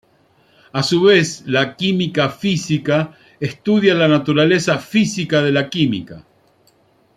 [0.73, 6.25] A su vez, la Química física estudia la naturaleza física de la química.